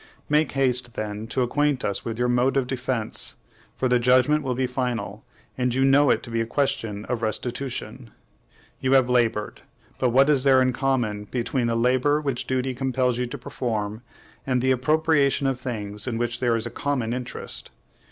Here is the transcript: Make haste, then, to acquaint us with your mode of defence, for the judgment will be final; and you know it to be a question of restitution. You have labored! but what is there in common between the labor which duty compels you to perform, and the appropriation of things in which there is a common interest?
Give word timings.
Make 0.29 0.53
haste, 0.53 0.95
then, 0.95 1.27
to 1.27 1.43
acquaint 1.43 1.85
us 1.85 2.03
with 2.03 2.17
your 2.17 2.27
mode 2.27 2.57
of 2.57 2.65
defence, 2.65 3.35
for 3.75 3.87
the 3.87 3.99
judgment 3.99 4.41
will 4.43 4.55
be 4.55 4.65
final; 4.65 5.23
and 5.59 5.75
you 5.75 5.85
know 5.85 6.09
it 6.09 6.23
to 6.23 6.31
be 6.31 6.41
a 6.41 6.45
question 6.47 7.05
of 7.05 7.21
restitution. 7.21 8.09
You 8.79 8.93
have 8.93 9.11
labored! 9.11 9.61
but 9.99 10.09
what 10.09 10.27
is 10.27 10.43
there 10.43 10.59
in 10.59 10.73
common 10.73 11.25
between 11.25 11.67
the 11.67 11.75
labor 11.75 12.19
which 12.19 12.47
duty 12.47 12.73
compels 12.73 13.19
you 13.19 13.27
to 13.27 13.37
perform, 13.37 14.01
and 14.43 14.59
the 14.59 14.71
appropriation 14.71 15.45
of 15.45 15.59
things 15.59 16.07
in 16.07 16.17
which 16.17 16.39
there 16.39 16.55
is 16.55 16.65
a 16.65 16.71
common 16.71 17.13
interest? 17.13 17.69